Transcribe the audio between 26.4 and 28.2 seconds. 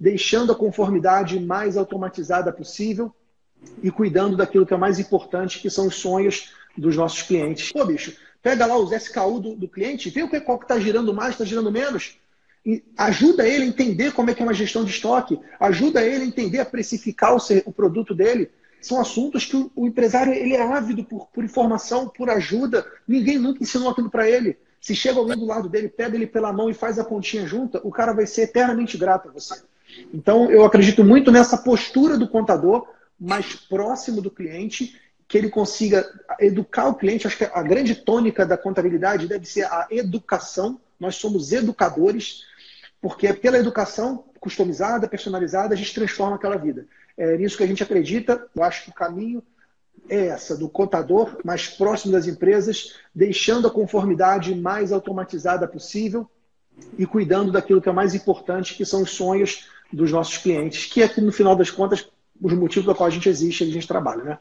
mão e faz a pontinha junta, o cara